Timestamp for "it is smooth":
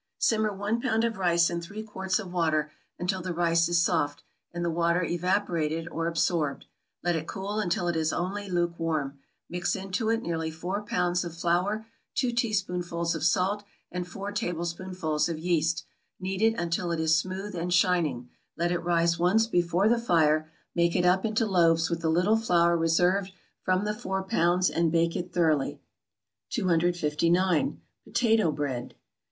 16.91-17.53